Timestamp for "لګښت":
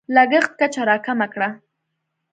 0.15-0.51